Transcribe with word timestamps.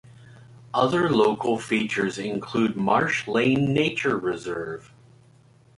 Other 0.73 1.11
local 1.11 1.59
features 1.59 2.17
include 2.17 2.75
Marsh 2.75 3.27
Lane 3.27 3.71
Nature 3.71 4.17
Reserve. 4.17 4.91